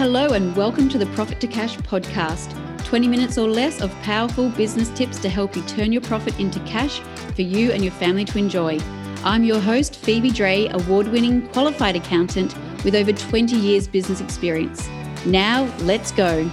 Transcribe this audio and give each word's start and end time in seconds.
hello, 0.00 0.28
and 0.28 0.56
welcome 0.56 0.88
to 0.88 0.96
the 0.96 1.04
Profit 1.08 1.38
to 1.42 1.46
Cash 1.46 1.76
podcast 1.76 2.56
20 2.86 3.06
minutes 3.06 3.36
or 3.36 3.46
less 3.46 3.82
of 3.82 3.92
powerful 4.00 4.48
business 4.48 4.88
tips 4.88 5.18
to 5.18 5.28
help 5.28 5.54
you 5.54 5.62
turn 5.64 5.92
your 5.92 6.00
profit 6.00 6.40
into 6.40 6.58
cash 6.60 7.00
for 7.34 7.42
you 7.42 7.70
and 7.70 7.84
your 7.84 7.92
family 7.92 8.24
to 8.24 8.38
enjoy. 8.38 8.78
I'm 9.24 9.44
your 9.44 9.60
host, 9.60 9.96
Phoebe 9.96 10.30
Dre, 10.30 10.68
award 10.68 11.08
winning 11.08 11.46
qualified 11.48 11.96
accountant 11.96 12.54
with 12.82 12.94
over 12.94 13.12
20 13.12 13.54
years 13.56 13.86
business 13.86 14.22
experience. 14.22 14.88
Now, 15.26 15.64
let's 15.80 16.12
go. 16.12 16.50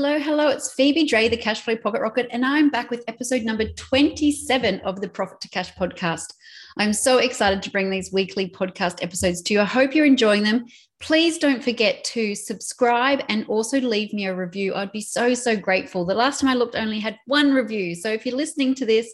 Hello, 0.00 0.20
hello. 0.20 0.46
It's 0.46 0.72
Phoebe 0.74 1.08
Dre, 1.08 1.26
the 1.26 1.36
Cashflow 1.36 1.82
Pocket 1.82 2.00
Rocket, 2.00 2.28
and 2.30 2.46
I'm 2.46 2.70
back 2.70 2.88
with 2.88 3.02
episode 3.08 3.42
number 3.42 3.64
27 3.64 4.78
of 4.82 5.00
the 5.00 5.08
Profit 5.08 5.40
to 5.40 5.48
Cash 5.48 5.74
podcast. 5.74 6.34
I'm 6.76 6.92
so 6.92 7.18
excited 7.18 7.64
to 7.64 7.70
bring 7.72 7.90
these 7.90 8.12
weekly 8.12 8.48
podcast 8.48 9.02
episodes 9.02 9.42
to 9.42 9.54
you. 9.54 9.60
I 9.60 9.64
hope 9.64 9.96
you're 9.96 10.06
enjoying 10.06 10.44
them. 10.44 10.66
Please 11.00 11.36
don't 11.36 11.64
forget 11.64 12.04
to 12.04 12.36
subscribe 12.36 13.24
and 13.28 13.44
also 13.48 13.80
leave 13.80 14.12
me 14.12 14.26
a 14.26 14.36
review. 14.36 14.72
I'd 14.72 14.92
be 14.92 15.00
so, 15.00 15.34
so 15.34 15.56
grateful. 15.56 16.04
The 16.04 16.14
last 16.14 16.42
time 16.42 16.50
I 16.50 16.54
looked, 16.54 16.76
I 16.76 16.82
only 16.82 17.00
had 17.00 17.18
one 17.26 17.52
review. 17.52 17.96
So 17.96 18.08
if 18.08 18.24
you're 18.24 18.36
listening 18.36 18.76
to 18.76 18.86
this 18.86 19.12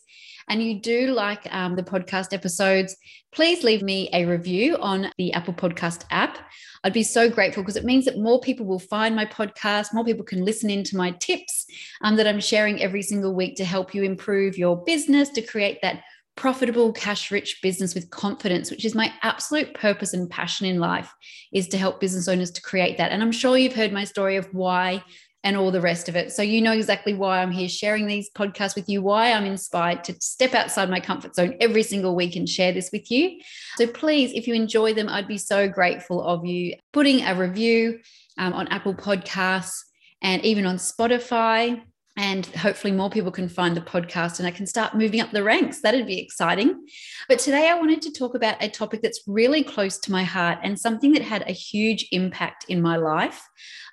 and 0.49 0.63
you 0.63 0.81
do 0.81 1.09
like 1.09 1.53
um, 1.53 1.77
the 1.77 1.83
podcast 1.83 2.33
episodes, 2.33 2.97
please 3.33 3.63
leave 3.63 3.83
me 3.83 4.09
a 4.13 4.25
review 4.25 4.77
on 4.79 5.11
the 5.19 5.33
Apple 5.33 5.55
Podcast 5.55 6.05
app. 6.11 6.39
I'd 6.85 6.93
be 6.93 7.03
so 7.03 7.29
grateful 7.29 7.63
because 7.63 7.77
it 7.77 7.85
means 7.85 8.05
that 8.05 8.19
more 8.19 8.41
people 8.41 8.67
will 8.67 8.79
find 8.79 9.17
my 9.17 9.25
podcast, 9.27 9.95
more 9.95 10.05
people 10.05 10.25
can 10.25 10.45
listen 10.45 10.71
into 10.71 10.97
my 10.97 11.13
tips 11.13 11.67
um, 12.03 12.17
that 12.17 12.27
I'm 12.27 12.41
sharing 12.41 12.83
every 12.83 13.03
single 13.03 13.35
week 13.35 13.57
to 13.57 13.65
help 13.65 13.95
you 13.95 14.03
improve 14.03 14.59
your 14.59 14.83
business, 14.85 15.31
to 15.31 15.43
create 15.43 15.79
that 15.83 16.03
profitable 16.37 16.93
cash 16.93 17.31
rich 17.31 17.61
business 17.63 17.95
with 17.95 18.11
confidence 18.11 18.69
which 18.71 18.85
is 18.85 18.95
my 18.95 19.13
absolute 19.23 19.73
purpose 19.73 20.15
and 20.15 20.29
passion 20.29 20.67
in 20.67 20.81
life 20.81 21.13
is 21.53 21.69
to 21.69 21.79
help 21.79 22.01
business 22.01 22.27
owners 22.27 22.51
to 22.51 22.61
create 22.61 22.99
that 22.99 23.13
and 23.13 23.23
i'm 23.23 23.31
sure 23.31 23.57
you've 23.57 23.75
heard 23.75 23.93
my 23.93 24.03
story 24.03 24.35
of 24.35 24.49
why 24.53 25.01
and 25.45 25.59
all 25.59 25.71
the 25.71 25.81
rest 25.81 26.09
of 26.09 26.17
it. 26.17 26.33
So 26.33 26.43
you 26.43 26.61
know 26.61 26.73
exactly 26.73 27.15
why 27.15 27.41
i'm 27.41 27.53
here 27.53 27.69
sharing 27.69 28.07
these 28.07 28.31
podcasts 28.31 28.75
with 28.75 28.89
you 28.89 29.03
why 29.03 29.33
i'm 29.33 29.45
inspired 29.45 30.03
to 30.05 30.15
step 30.21 30.55
outside 30.55 30.91
my 30.91 30.99
comfort 30.99 31.35
zone 31.35 31.55
every 31.61 31.83
single 31.83 32.17
week 32.17 32.35
and 32.35 32.49
share 32.49 32.73
this 32.73 32.91
with 32.91 33.11
you. 33.11 33.39
So 33.77 33.87
please 33.87 34.33
if 34.33 34.49
you 34.49 34.55
enjoy 34.55 34.95
them 34.95 35.09
i'd 35.09 35.29
be 35.29 35.39
so 35.39 35.69
grateful 35.69 36.23
of 36.23 36.45
you 36.45 36.75
putting 36.93 37.25
a 37.25 37.35
review 37.35 38.01
um, 38.39 38.55
on 38.55 38.67
apple 38.69 38.95
podcasts 38.95 39.83
and 40.23 40.43
even 40.45 40.67
on 40.67 40.77
spotify 40.77 41.81
and 42.17 42.47
hopefully 42.47 42.93
more 42.93 43.11
people 43.11 43.33
can 43.33 43.49
find 43.49 43.77
the 43.77 43.81
podcast 43.81 44.39
and 44.39 44.47
I 44.47 44.53
can 44.53 44.67
start 44.67 44.95
moving 44.95 45.21
up 45.21 45.33
the 45.33 45.43
ranks. 45.43 45.81
That'd 45.81 46.07
be 46.07 46.21
exciting. 46.21 46.87
But 47.29 47.41
today 47.41 47.69
I 47.69 47.79
wanted 47.79 48.03
to 48.03 48.13
talk 48.13 48.35
about 48.35 48.63
a 48.63 48.69
topic 48.69 49.03
that's 49.03 49.23
really 49.27 49.65
close 49.65 49.99
to 50.01 50.13
my 50.13 50.23
heart 50.23 50.59
and 50.63 50.79
something 50.79 51.13
that 51.13 51.23
had 51.23 51.43
a 51.49 51.53
huge 51.53 52.07
impact 52.13 52.67
in 52.69 52.81
my 52.81 52.97
life 52.97 53.43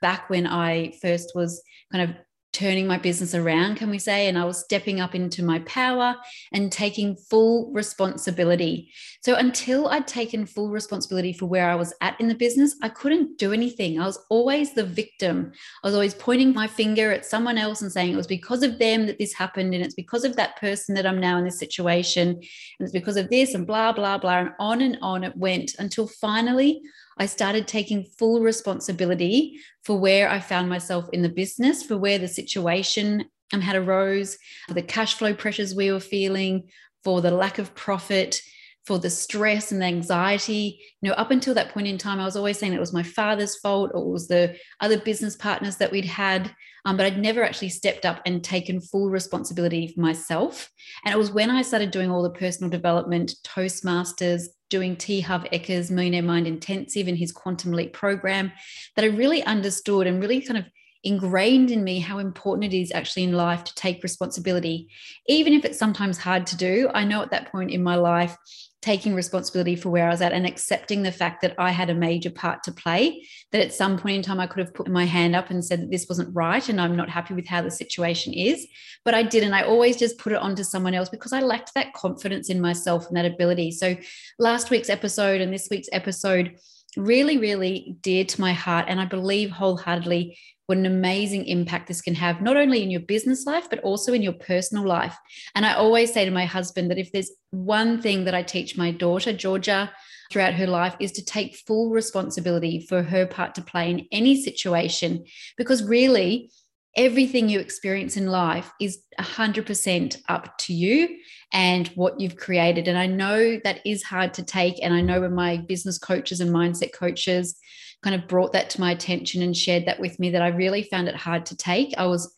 back 0.02 0.30
when 0.30 0.45
I 0.45 0.94
first 1.02 1.31
was 1.33 1.63
kind 1.91 2.09
of 2.09 2.16
turning 2.53 2.85
my 2.85 2.97
business 2.97 3.33
around, 3.33 3.77
can 3.77 3.89
we 3.89 3.97
say? 3.97 4.27
And 4.27 4.38
I 4.38 4.44
was 4.44 4.59
stepping 4.59 4.99
up 4.99 5.16
into 5.16 5.41
my 5.41 5.59
power 5.59 6.16
and 6.52 6.71
taking 6.71 7.16
full 7.16 7.71
responsibility. 7.71 8.91
So 9.21 9.35
until 9.35 9.88
I'd 9.88 10.07
taken 10.07 10.45
full 10.45 10.69
responsibility 10.69 11.31
for 11.31 11.45
where 11.45 11.69
I 11.69 11.75
was 11.75 11.94
at 12.02 12.19
in 12.19 12.27
the 12.27 12.35
business, 12.35 12.75
I 12.81 12.89
couldn't 12.89 13.38
do 13.38 13.53
anything. 13.53 13.99
I 13.99 14.05
was 14.05 14.19
always 14.29 14.73
the 14.73 14.83
victim. 14.83 15.53
I 15.83 15.88
was 15.88 15.94
always 15.94 16.13
pointing 16.13 16.53
my 16.53 16.67
finger 16.67 17.11
at 17.11 17.25
someone 17.25 17.57
else 17.57 17.81
and 17.81 17.91
saying 17.91 18.11
it 18.11 18.17
was 18.17 18.27
because 18.27 18.63
of 18.63 18.79
them 18.79 19.05
that 19.05 19.17
this 19.17 19.33
happened. 19.33 19.73
And 19.73 19.83
it's 19.83 19.95
because 19.95 20.25
of 20.25 20.35
that 20.35 20.57
person 20.59 20.94
that 20.95 21.05
I'm 21.05 21.22
now 21.22 21.38
in 21.38 21.45
this 21.45 21.59
situation. 21.59 22.29
And 22.29 22.41
it's 22.79 22.91
because 22.91 23.16
of 23.16 23.29
this 23.29 23.53
and 23.53 23.66
blah, 23.66 23.94
blah, 23.94 24.17
blah. 24.17 24.40
And 24.40 24.51
on 24.59 24.81
and 24.81 24.97
on 25.01 25.23
it 25.23 25.38
went 25.38 25.75
until 25.79 26.07
finally 26.07 26.81
I 27.17 27.25
started 27.25 27.67
taking 27.67 28.05
full 28.17 28.41
responsibility 28.41 29.59
for 29.83 29.99
where 29.99 30.29
I 30.29 30.39
found 30.39 30.69
myself 30.69 31.09
in 31.13 31.22
the 31.22 31.29
business, 31.29 31.83
for 31.83 31.97
where 31.97 32.17
the 32.17 32.27
situation 32.27 33.25
um, 33.53 33.61
had 33.61 33.75
arose, 33.75 34.38
for 34.67 34.73
the 34.73 34.81
cash 34.81 35.16
flow 35.16 35.33
pressures 35.33 35.75
we 35.75 35.91
were 35.91 35.99
feeling, 35.99 36.69
for 37.03 37.22
the 37.22 37.31
lack 37.31 37.59
of 37.59 37.75
profit, 37.75 38.41
for 38.85 38.97
the 38.97 39.09
stress 39.09 39.72
and 39.72 39.81
the 39.81 39.85
anxiety. 39.85 40.79
You 41.01 41.09
know, 41.09 41.16
up 41.16 41.31
until 41.31 41.53
that 41.53 41.73
point 41.73 41.88
in 41.88 41.97
time, 41.97 42.19
I 42.19 42.25
was 42.25 42.35
always 42.35 42.57
saying 42.57 42.73
it 42.73 42.79
was 42.79 42.94
my 42.94 43.03
father's 43.03 43.57
fault 43.57 43.91
or 43.93 44.01
it 44.01 44.09
was 44.09 44.28
the 44.28 44.57
other 44.79 44.99
business 44.99 45.35
partners 45.35 45.78
that 45.78 45.91
we'd 45.91 46.05
had. 46.05 46.53
Um, 46.86 46.97
but 46.97 47.06
I'd 47.06 47.19
never 47.19 47.44
actually 47.44 47.69
stepped 47.69 48.06
up 48.06 48.22
and 48.25 48.44
taken 48.44 48.81
full 48.81 49.09
responsibility 49.09 49.88
for 49.88 50.02
myself. 50.02 50.69
And 51.06 51.14
it 51.14 51.18
was 51.18 51.31
when 51.31 51.50
I 51.50 51.62
started 51.62 51.92
doing 51.92 52.09
all 52.09 52.24
the 52.24 52.30
personal 52.30 52.69
development, 52.69 53.36
Toastmasters, 53.44 54.46
doing 54.69 54.96
T. 54.96 55.22
Harv 55.22 55.44
Eker's 55.52 55.91
Millionaire 55.91 56.24
Mind 56.24 56.47
Intensive 56.47 57.08
and 57.08 57.18
his 57.18 57.31
Quantum 57.31 57.72
Leap 57.74 57.94
program 57.94 58.52
that 58.96 59.06
I 59.06 59.09
really 59.09 59.44
understood 59.44 60.08
and 60.08 60.22
really 60.22 60.41
kind 60.41 60.58
of 60.58 60.66
ingrained 61.03 61.72
in 61.72 61.84
me 61.84 62.00
how 62.00 62.20
important 62.20 62.74
it 62.74 62.78
is 62.78 62.91
actually 62.91 63.24
in 63.24 63.34
life 63.34 63.64
to 63.64 63.75
take 63.75 64.03
responsibility, 64.03 64.88
even 65.28 65.53
if 65.53 65.66
it's 65.66 65.80
sometimes 65.80 66.18
hard 66.18 66.46
to 66.47 66.58
do. 66.58 66.90
I 66.94 67.03
know 67.03 67.22
at 67.22 67.31
that 67.31 67.52
point 67.52 67.72
in 67.72 67.84
my 67.84 67.96
life, 67.96 68.38
taking 68.81 69.14
responsibility 69.14 69.75
for 69.75 69.90
where 69.90 70.08
I 70.08 70.12
was 70.12 70.22
at 70.22 70.34
and 70.34 70.46
accepting 70.46 71.03
the 71.03 71.12
fact 71.12 71.42
that 71.42 71.53
I 71.59 71.69
had 71.69 71.92
a 71.92 71.96
major 71.96 72.31
part 72.31 72.64
to 72.64 72.72
play, 72.72 73.28
that 73.52 73.62
at 73.62 73.74
some 73.74 73.97
point 73.97 74.16
in 74.16 74.22
time 74.24 74.40
I 74.40 74.47
could 74.47 74.66
have 74.66 74.74
put 74.74 74.88
my 74.88 75.06
hand 75.06 75.36
up 75.36 75.52
and 75.52 75.64
said 75.64 75.81
that 75.81 75.92
this 75.92 76.08
wasn't 76.09 76.34
right 76.36 76.68
and 76.68 76.81
I'm 76.81 76.96
not 76.96 77.09
happy 77.09 77.36
with 77.36 77.47
how 77.47 77.62
the 77.62 77.70
situation 77.70 78.34
is. 78.34 78.68
But 79.06 79.14
I 79.14 79.24
didn't. 79.24 79.53
I 79.53 79.64
always 79.64 79.97
just 79.97 80.18
put 80.18 80.34
it 80.34 80.40
onto 80.40 80.64
someone 80.64 80.96
else 80.96 81.09
because 81.09 81.34
I 81.34 81.41
lacked 81.41 81.74
that 81.75 81.94
confidence 81.94 82.50
in 82.50 82.59
myself 82.59 83.08
and 83.08 83.18
that 83.18 83.25
ability. 83.25 83.72
So 83.72 83.96
last 84.40 84.72
week's 84.72 84.90
episode 84.90 85.41
and 85.41 85.53
this 85.53 85.68
week's 85.70 85.90
episode 85.91 86.56
really, 86.97 87.38
really 87.38 87.96
dear 88.02 88.25
to 88.25 88.41
my 88.41 88.53
heart. 88.53 88.86
And 88.88 89.00
I 89.00 89.06
believe 89.06 89.52
wholeheartedly 89.52 90.38
what 90.72 90.78
an 90.78 90.86
amazing 90.86 91.48
impact 91.48 91.90
this 91.90 92.00
can 92.00 92.16
have, 92.16 92.42
not 92.42 92.56
only 92.56 92.82
in 92.82 92.90
your 92.90 93.02
business 93.02 93.46
life, 93.46 93.70
but 93.70 93.80
also 93.80 94.14
in 94.14 94.22
your 94.22 94.32
personal 94.32 94.88
life. 94.88 95.18
And 95.54 95.66
I 95.66 95.74
always 95.74 96.14
say 96.14 96.24
to 96.24 96.32
my 96.32 96.46
husband 96.46 96.90
that 96.90 96.98
if 96.98 97.12
there's 97.12 97.30
one 97.50 98.02
thing 98.02 98.24
that 98.24 98.34
I 98.34 98.42
teach 98.42 98.78
my 98.78 98.90
daughter, 98.92 99.34
Georgia, 99.34 99.92
throughout 100.32 100.54
her 100.54 100.68
life 100.68 100.96
is 101.02 101.12
to 101.12 101.26
take 101.26 101.58
full 101.68 101.90
responsibility 101.90 102.86
for 102.88 103.04
her 103.04 103.26
part 103.26 103.54
to 103.56 103.62
play 103.62 103.92
in 103.92 104.08
any 104.14 104.42
situation, 104.42 105.26
because 105.58 105.84
really, 105.84 106.50
everything 106.96 107.50
you 107.50 107.59
experience 107.59 108.16
in 108.16 108.28
life 108.28 108.72
is 108.80 109.00
100% 109.20 110.22
up 110.30 110.58
to 110.59 110.74
you 110.74 111.18
and 111.52 111.90
what 111.90 112.18
you've 112.22 112.38
created. 112.38 112.88
And 112.88 112.98
I 112.98 113.08
know 113.08 113.59
that 113.66 113.82
is 113.86 114.03
hard 114.03 114.34
to 114.36 114.44
take. 114.44 114.82
And 114.82 114.94
I 114.94 115.02
know 115.02 115.20
when 115.20 115.36
my 115.36 115.58
business 115.58 115.98
coaches 115.98 116.40
and 116.40 116.50
mindset 116.50 116.94
coaches 116.94 117.58
kind 118.03 118.16
of 118.16 118.28
brought 118.28 118.53
that 118.53 118.69
to 118.72 118.81
my 118.81 118.91
attention 118.91 119.41
and 119.41 119.56
shared 119.56 119.85
that 119.85 120.00
with 120.00 120.19
me 120.19 120.31
that 120.31 120.41
I 120.41 120.47
really 120.47 120.84
found 120.84 121.07
it 121.07 121.16
hard 121.16 121.45
to 121.47 121.57
take. 121.57 121.94
I 121.97 122.06
was, 122.07 122.34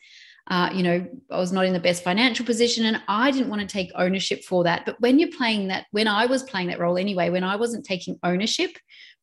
uh, 0.47 0.69
you 0.74 0.84
know, 0.84 1.07
I 1.31 1.38
was 1.38 1.53
not 1.53 1.66
in 1.66 1.74
the 1.74 1.79
best 1.79 2.03
financial 2.03 2.46
position 2.46 2.85
and 2.85 3.01
I 3.07 3.31
didn't 3.31 3.50
want 3.50 3.62
to 3.62 3.68
take 3.68 3.91
ownership 3.96 4.44
for 4.44 4.66
that. 4.66 4.85
But 4.85 5.00
when 5.00 5.19
you're 5.19 5.31
playing 5.31 5.69
that, 5.69 5.85
when 5.91 6.07
I 6.07 6.25
was 6.25 6.44
playing 6.44 6.68
that 6.68 6.79
role 6.79 6.97
anyway, 6.97 7.29
when 7.29 7.46
I 7.46 7.56
wasn't 7.56 7.85
taking 7.85 8.19
ownership 8.23 8.72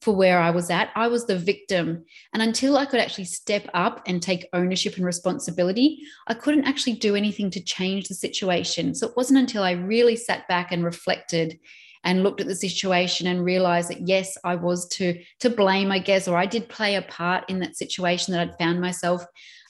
for 0.00 0.16
where 0.16 0.40
I 0.40 0.50
was 0.50 0.70
at, 0.70 0.90
I 0.94 1.08
was 1.08 1.26
the 1.26 1.36
victim. 1.36 2.06
And 2.32 2.42
until 2.42 2.78
I 2.78 2.86
could 2.86 3.00
actually 3.00 3.26
step 3.26 3.68
up 3.74 4.02
and 4.06 4.22
take 4.22 4.48
ownership 4.54 4.96
and 4.96 5.04
responsibility, 5.04 6.00
I 6.26 6.32
couldn't 6.32 6.64
actually 6.64 6.94
do 6.94 7.16
anything 7.16 7.50
to 7.50 7.62
change 7.62 8.08
the 8.08 8.14
situation. 8.14 8.94
So 8.94 9.06
it 9.08 9.16
wasn't 9.16 9.40
until 9.40 9.62
I 9.62 9.72
really 9.72 10.16
sat 10.16 10.48
back 10.48 10.72
and 10.72 10.82
reflected 10.82 11.58
and 12.04 12.22
looked 12.22 12.40
at 12.40 12.46
the 12.46 12.54
situation 12.54 13.26
and 13.26 13.44
realized 13.44 13.90
that 13.90 14.06
yes 14.06 14.36
i 14.44 14.54
was 14.54 14.88
to 14.88 15.18
to 15.38 15.50
blame 15.50 15.90
i 15.90 15.98
guess 15.98 16.28
or 16.28 16.36
i 16.36 16.46
did 16.46 16.68
play 16.68 16.96
a 16.96 17.02
part 17.02 17.48
in 17.48 17.58
that 17.58 17.76
situation 17.76 18.32
that 18.32 18.40
i'd 18.40 18.58
found 18.58 18.80
myself 18.80 19.24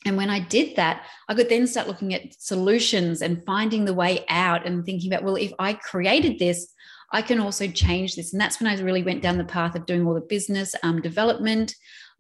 and 0.07 0.17
when 0.17 0.31
i 0.31 0.41
did 0.41 0.77
that 0.77 1.05
i 1.29 1.35
could 1.35 1.49
then 1.49 1.67
start 1.67 1.89
looking 1.89 2.15
at 2.15 2.35
solutions 2.41 3.23
and 3.23 3.45
finding 3.45 3.85
the 3.85 3.95
way 3.95 4.25
out 4.29 4.67
and 4.67 4.85
thinking 4.85 5.13
about 5.13 5.25
well 5.25 5.37
if 5.37 5.53
i 5.59 5.73
created 5.73 6.39
this 6.39 6.75
I 7.13 7.23
can 7.23 7.41
also 7.41 7.67
change 7.67 8.15
this. 8.15 8.33
And 8.33 8.41
that's 8.41 8.61
when 8.61 8.71
I 8.71 8.81
really 8.81 9.03
went 9.03 9.23
down 9.23 9.39
the 9.39 9.45
path 9.45 9.75
of 9.75 9.87
doing 9.87 10.07
all 10.07 10.15
the 10.15 10.21
business 10.21 10.75
um, 10.83 11.03
development. 11.03 11.75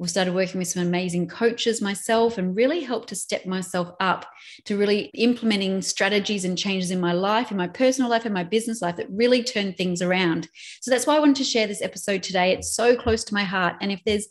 Started 0.06 0.35
working 0.35 0.58
with 0.58 0.69
some 0.69 0.82
amazing 0.82 1.29
coaches 1.29 1.82
myself 1.82 2.38
and 2.38 2.56
really 2.56 2.81
helped 2.81 3.11
to 3.11 3.14
step 3.14 3.44
myself 3.44 3.93
up 4.00 4.26
to 4.64 4.79
really 4.79 5.11
implementing 5.14 5.82
strategies 5.82 6.44
and 6.44 6.56
changes 6.56 6.91
in 6.91 7.00
my 7.00 7.12
life, 7.12 7.50
in 7.50 7.56
my 7.56 7.69
personal 7.69 8.11
life, 8.11 8.25
and 8.25 8.32
my 8.32 8.44
business 8.44 8.81
life 8.81 8.97
that 8.97 9.11
really 9.11 9.43
turned 9.43 9.76
things 9.76 10.00
around. 10.00 10.49
So 10.81 10.91
that's 10.91 11.06
why 11.06 11.17
I 11.17 11.20
wanted 11.20 11.37
to 11.37 11.44
share 11.44 11.67
this 11.67 11.82
episode 11.82 12.23
today. 12.23 12.52
It's 12.52 12.75
so 12.75 12.97
close 12.97 13.25
to 13.25 13.35
my 13.35 13.44
heart. 13.44 13.76
And 13.81 13.93
if 13.93 14.00
there's 14.05 14.29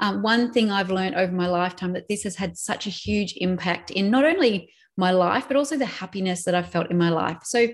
um, 0.00 0.22
one 0.22 0.52
thing 0.52 0.70
I've 0.70 0.90
learned 0.90 1.14
over 1.14 1.32
my 1.32 1.46
lifetime 1.46 1.92
that 1.92 2.08
this 2.08 2.22
has 2.22 2.36
had 2.36 2.56
such 2.56 2.86
a 2.86 2.90
huge 2.90 3.34
impact 3.36 3.90
in 3.90 4.10
not 4.10 4.24
only 4.24 4.72
my 4.96 5.10
life, 5.10 5.44
but 5.46 5.56
also 5.56 5.76
the 5.76 5.86
happiness 5.86 6.44
that 6.44 6.54
I've 6.54 6.70
felt 6.70 6.90
in 6.90 6.98
my 6.98 7.10
life. 7.10 7.38
So 7.44 7.68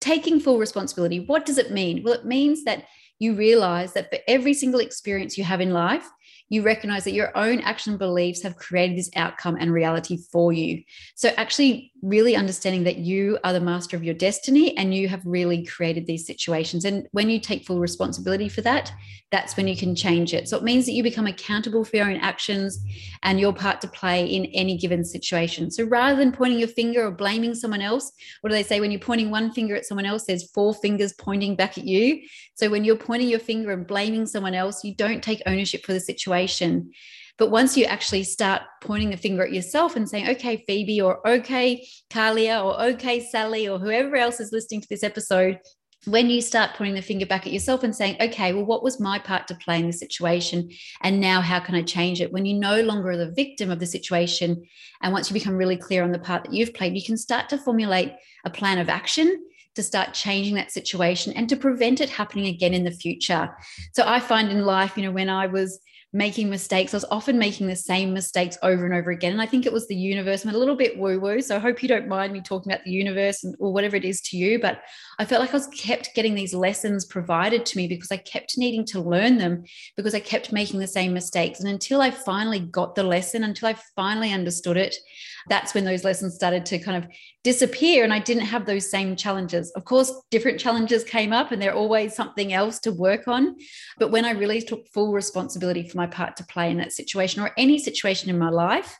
taking 0.00 0.38
full 0.38 0.58
responsibility, 0.58 1.20
what 1.20 1.46
does 1.46 1.58
it 1.58 1.72
mean? 1.72 2.02
Well, 2.02 2.14
it 2.14 2.26
means 2.26 2.64
that 2.64 2.84
you 3.18 3.34
realize 3.34 3.94
that 3.94 4.10
for 4.10 4.18
every 4.28 4.54
single 4.54 4.80
experience 4.80 5.38
you 5.38 5.44
have 5.44 5.60
in 5.60 5.72
life, 5.72 6.08
you 6.50 6.62
recognize 6.62 7.04
that 7.04 7.14
your 7.14 7.36
own 7.36 7.60
action 7.60 7.96
beliefs 7.96 8.42
have 8.42 8.56
created 8.56 8.98
this 8.98 9.10
outcome 9.16 9.56
and 9.58 9.72
reality 9.72 10.18
for 10.30 10.52
you. 10.52 10.82
So, 11.14 11.30
actually, 11.36 11.92
really 12.02 12.36
understanding 12.36 12.84
that 12.84 12.98
you 12.98 13.38
are 13.44 13.54
the 13.54 13.60
master 13.60 13.96
of 13.96 14.04
your 14.04 14.14
destiny 14.14 14.76
and 14.76 14.94
you 14.94 15.08
have 15.08 15.22
really 15.24 15.64
created 15.64 16.06
these 16.06 16.26
situations. 16.26 16.84
And 16.84 17.08
when 17.12 17.30
you 17.30 17.40
take 17.40 17.64
full 17.64 17.80
responsibility 17.80 18.50
for 18.50 18.60
that, 18.60 18.92
that's 19.32 19.56
when 19.56 19.66
you 19.66 19.76
can 19.76 19.96
change 19.96 20.34
it. 20.34 20.48
So, 20.48 20.58
it 20.58 20.62
means 20.62 20.84
that 20.84 20.92
you 20.92 21.02
become 21.02 21.26
accountable 21.26 21.82
for 21.82 21.96
your 21.96 22.10
own 22.10 22.18
actions 22.18 22.78
and 23.22 23.40
your 23.40 23.54
part 23.54 23.80
to 23.80 23.88
play 23.88 24.26
in 24.26 24.44
any 24.46 24.76
given 24.76 25.02
situation. 25.02 25.70
So, 25.70 25.84
rather 25.84 26.16
than 26.16 26.30
pointing 26.30 26.58
your 26.58 26.68
finger 26.68 27.06
or 27.06 27.10
blaming 27.10 27.54
someone 27.54 27.80
else, 27.80 28.12
what 28.42 28.50
do 28.50 28.54
they 28.54 28.62
say? 28.62 28.80
When 28.80 28.90
you're 28.90 29.00
pointing 29.00 29.30
one 29.30 29.50
finger 29.50 29.74
at 29.74 29.86
someone 29.86 30.06
else, 30.06 30.26
there's 30.26 30.50
four 30.50 30.74
fingers 30.74 31.14
pointing 31.14 31.56
back 31.56 31.78
at 31.78 31.84
you. 31.84 32.20
So, 32.54 32.68
when 32.68 32.84
you're 32.84 32.96
pointing 32.96 33.30
your 33.30 33.40
finger 33.40 33.72
and 33.72 33.86
blaming 33.86 34.26
someone 34.26 34.54
else, 34.54 34.84
you 34.84 34.94
don't 34.94 35.22
take 35.22 35.42
ownership 35.46 35.86
for 35.86 35.94
the 35.94 36.00
situation. 36.00 36.33
But 37.36 37.50
once 37.50 37.76
you 37.76 37.84
actually 37.84 38.24
start 38.24 38.62
pointing 38.80 39.10
the 39.10 39.16
finger 39.16 39.44
at 39.44 39.52
yourself 39.52 39.96
and 39.96 40.08
saying, 40.08 40.28
okay, 40.28 40.64
Phoebe, 40.68 41.00
or 41.00 41.26
okay, 41.28 41.86
Kalia, 42.10 42.64
or 42.64 42.80
okay, 42.92 43.20
Sally, 43.20 43.68
or 43.68 43.78
whoever 43.78 44.14
else 44.14 44.38
is 44.38 44.52
listening 44.52 44.82
to 44.82 44.88
this 44.88 45.02
episode, 45.02 45.58
when 46.06 46.28
you 46.28 46.40
start 46.40 46.74
pointing 46.74 46.94
the 46.94 47.02
finger 47.02 47.26
back 47.26 47.46
at 47.46 47.52
yourself 47.52 47.82
and 47.82 47.94
saying, 47.94 48.16
okay, 48.20 48.52
well, 48.52 48.64
what 48.64 48.84
was 48.84 49.00
my 49.00 49.18
part 49.18 49.48
to 49.48 49.54
play 49.56 49.80
in 49.80 49.86
the 49.86 49.92
situation? 49.92 50.70
And 51.00 51.20
now 51.20 51.40
how 51.40 51.60
can 51.60 51.74
I 51.74 51.82
change 51.82 52.20
it? 52.20 52.32
When 52.32 52.44
you 52.44 52.54
no 52.54 52.82
longer 52.82 53.10
are 53.10 53.16
the 53.16 53.32
victim 53.32 53.70
of 53.70 53.80
the 53.80 53.86
situation, 53.86 54.62
and 55.02 55.12
once 55.12 55.30
you 55.30 55.34
become 55.34 55.56
really 55.56 55.76
clear 55.76 56.04
on 56.04 56.12
the 56.12 56.18
part 56.18 56.44
that 56.44 56.52
you've 56.52 56.74
played, 56.74 56.94
you 56.94 57.04
can 57.04 57.16
start 57.16 57.48
to 57.48 57.58
formulate 57.58 58.12
a 58.44 58.50
plan 58.50 58.78
of 58.78 58.88
action 58.88 59.44
to 59.74 59.82
start 59.82 60.14
changing 60.14 60.54
that 60.54 60.70
situation 60.70 61.32
and 61.32 61.48
to 61.48 61.56
prevent 61.56 62.00
it 62.00 62.10
happening 62.10 62.46
again 62.46 62.74
in 62.74 62.84
the 62.84 62.92
future. 62.92 63.56
So 63.92 64.04
I 64.06 64.20
find 64.20 64.50
in 64.50 64.64
life, 64.64 64.96
you 64.96 65.02
know, 65.02 65.10
when 65.10 65.28
I 65.28 65.46
was 65.46 65.80
making 66.14 66.48
mistakes. 66.48 66.94
I 66.94 66.98
was 66.98 67.04
often 67.10 67.36
making 67.40 67.66
the 67.66 67.74
same 67.74 68.14
mistakes 68.14 68.56
over 68.62 68.84
and 68.86 68.94
over 68.94 69.10
again. 69.10 69.32
And 69.32 69.42
I 69.42 69.46
think 69.46 69.66
it 69.66 69.72
was 69.72 69.88
the 69.88 69.96
universe. 69.96 70.44
I'm 70.44 70.54
a 70.54 70.56
little 70.56 70.76
bit 70.76 70.96
woo 70.96 71.18
woo. 71.18 71.40
So 71.42 71.56
I 71.56 71.58
hope 71.58 71.82
you 71.82 71.88
don't 71.88 72.06
mind 72.06 72.32
me 72.32 72.40
talking 72.40 72.70
about 72.70 72.84
the 72.84 72.92
universe 72.92 73.42
and, 73.42 73.56
or 73.58 73.72
whatever 73.72 73.96
it 73.96 74.04
is 74.04 74.20
to 74.22 74.36
you. 74.36 74.60
But 74.60 74.80
I 75.18 75.24
felt 75.24 75.40
like 75.40 75.50
I 75.50 75.56
was 75.56 75.66
kept 75.66 76.14
getting 76.14 76.36
these 76.36 76.54
lessons 76.54 77.04
provided 77.04 77.66
to 77.66 77.76
me 77.76 77.88
because 77.88 78.12
I 78.12 78.18
kept 78.18 78.56
needing 78.56 78.84
to 78.86 79.00
learn 79.00 79.38
them 79.38 79.64
because 79.96 80.14
I 80.14 80.20
kept 80.20 80.52
making 80.52 80.78
the 80.78 80.86
same 80.86 81.12
mistakes. 81.12 81.58
And 81.58 81.68
until 81.68 82.00
I 82.00 82.12
finally 82.12 82.60
got 82.60 82.94
the 82.94 83.02
lesson, 83.02 83.42
until 83.42 83.66
I 83.66 83.74
finally 83.96 84.32
understood 84.32 84.76
it, 84.76 84.94
that's 85.48 85.74
when 85.74 85.84
those 85.84 86.04
lessons 86.04 86.34
started 86.34 86.64
to 86.66 86.78
kind 86.78 87.02
of 87.02 87.10
disappear 87.42 88.04
and 88.04 88.12
I 88.12 88.18
didn't 88.18 88.46
have 88.46 88.66
those 88.66 88.90
same 88.90 89.16
challenges. 89.16 89.70
Of 89.72 89.84
course, 89.84 90.12
different 90.30 90.60
challenges 90.60 91.04
came 91.04 91.32
up 91.32 91.52
and 91.52 91.60
they're 91.60 91.74
always 91.74 92.14
something 92.14 92.52
else 92.52 92.78
to 92.80 92.92
work 92.92 93.28
on. 93.28 93.56
But 93.98 94.10
when 94.10 94.24
I 94.24 94.30
really 94.30 94.62
took 94.62 94.88
full 94.88 95.12
responsibility 95.12 95.88
for 95.88 95.96
my 95.96 96.06
part 96.06 96.36
to 96.36 96.46
play 96.46 96.70
in 96.70 96.78
that 96.78 96.92
situation 96.92 97.42
or 97.42 97.52
any 97.58 97.78
situation 97.78 98.30
in 98.30 98.38
my 98.38 98.50
life, 98.50 98.98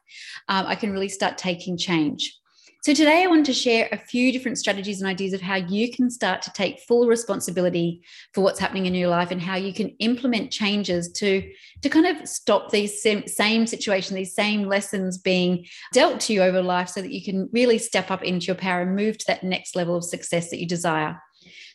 um, 0.48 0.66
I 0.66 0.74
can 0.74 0.92
really 0.92 1.08
start 1.08 1.38
taking 1.38 1.76
change. 1.76 2.38
So, 2.84 2.92
today 2.92 3.22
I 3.22 3.28
wanted 3.28 3.46
to 3.46 3.54
share 3.54 3.88
a 3.92 3.96
few 3.96 4.30
different 4.30 4.58
strategies 4.58 5.00
and 5.00 5.08
ideas 5.08 5.32
of 5.32 5.40
how 5.40 5.54
you 5.54 5.90
can 5.90 6.10
start 6.10 6.42
to 6.42 6.52
take 6.52 6.80
full 6.80 7.06
responsibility 7.06 8.02
for 8.34 8.42
what's 8.42 8.58
happening 8.58 8.84
in 8.84 8.94
your 8.94 9.08
life 9.08 9.30
and 9.30 9.40
how 9.40 9.56
you 9.56 9.72
can 9.72 9.88
implement 10.00 10.52
changes 10.52 11.10
to, 11.12 11.50
to 11.80 11.88
kind 11.88 12.06
of 12.06 12.28
stop 12.28 12.70
these 12.70 13.00
same, 13.00 13.66
situations, 13.66 14.14
these 14.14 14.34
same 14.34 14.68
lessons 14.68 15.16
being 15.16 15.64
dealt 15.94 16.20
to 16.20 16.34
you 16.34 16.42
over 16.42 16.60
life 16.60 16.90
so 16.90 17.00
that 17.00 17.10
you 17.10 17.24
can 17.24 17.48
really 17.54 17.78
step 17.78 18.10
up 18.10 18.22
into 18.22 18.48
your 18.48 18.56
power 18.56 18.82
and 18.82 18.94
move 18.94 19.16
to 19.16 19.24
that 19.28 19.42
next 19.42 19.74
level 19.74 19.96
of 19.96 20.04
success 20.04 20.50
that 20.50 20.60
you 20.60 20.68
desire. 20.68 21.18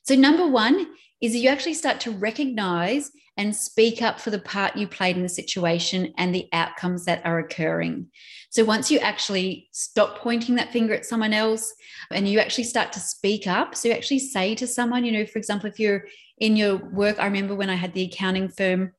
So, 0.04 0.16
number 0.16 0.48
one 0.48 0.88
is 1.22 1.36
you 1.36 1.50
actually 1.50 1.74
start 1.74 2.00
to 2.02 2.12
recognize 2.12 3.12
and 3.40 3.56
speak 3.56 4.02
up 4.02 4.20
for 4.20 4.32
the 4.32 4.40
part 4.40 4.76
you 4.76 4.86
played 4.86 5.16
in 5.16 5.24
the 5.24 5.30
situation 5.30 6.14
and 6.18 6.36
the 6.36 6.50
outcomes 6.52 7.06
that 7.06 7.26
are 7.26 7.40
occurring. 7.40 8.08
So 8.50 8.66
once 8.66 8.92
you 8.92 9.00
actually 9.00 9.70
stop 9.72 10.18
pointing 10.18 10.56
that 10.56 10.74
finger 10.74 10.94
at 10.94 11.06
someone 11.06 11.32
else 11.32 11.74
and 12.12 12.28
you 12.28 12.40
actually 12.40 12.66
start 12.66 12.92
to 12.94 13.00
speak 13.00 13.48
up, 13.48 13.76
so 13.76 13.88
you 13.88 13.94
actually 13.94 14.20
say 14.20 14.56
to 14.56 14.68
someone, 14.68 15.06
you 15.06 15.14
know, 15.14 15.26
for 15.26 15.40
example, 15.40 15.70
if 15.70 15.80
you're 15.80 16.06
in 16.40 16.58
your 16.58 16.76
work, 16.76 17.18
I 17.18 17.28
remember 17.28 17.56
when 17.56 17.70
I 17.70 17.76
had 17.76 17.94
the 17.94 18.04
accounting 18.04 18.50
firm 18.50 18.92